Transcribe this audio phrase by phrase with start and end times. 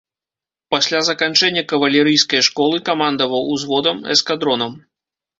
[0.75, 4.73] Пасля заканчэння кавалерыйскай школы камандаваў узводам, эскадронам.